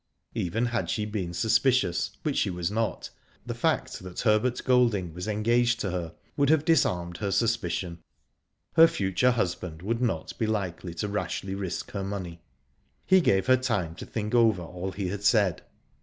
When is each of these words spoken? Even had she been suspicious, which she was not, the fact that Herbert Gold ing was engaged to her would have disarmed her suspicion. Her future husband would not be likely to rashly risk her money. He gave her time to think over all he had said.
Even 0.33 0.65
had 0.65 0.89
she 0.89 1.05
been 1.05 1.31
suspicious, 1.31 2.17
which 2.23 2.35
she 2.37 2.49
was 2.49 2.71
not, 2.71 3.11
the 3.45 3.53
fact 3.53 3.99
that 3.99 4.21
Herbert 4.21 4.59
Gold 4.65 4.95
ing 4.95 5.13
was 5.13 5.27
engaged 5.27 5.79
to 5.81 5.91
her 5.91 6.15
would 6.35 6.49
have 6.49 6.65
disarmed 6.65 7.17
her 7.17 7.29
suspicion. 7.29 7.99
Her 8.73 8.87
future 8.87 9.29
husband 9.29 9.83
would 9.83 10.01
not 10.01 10.35
be 10.39 10.47
likely 10.47 10.95
to 10.95 11.07
rashly 11.07 11.53
risk 11.53 11.91
her 11.91 12.03
money. 12.03 12.41
He 13.05 13.21
gave 13.21 13.45
her 13.45 13.57
time 13.57 13.93
to 13.97 14.05
think 14.07 14.33
over 14.33 14.63
all 14.63 14.91
he 14.91 15.09
had 15.09 15.23
said. 15.23 15.61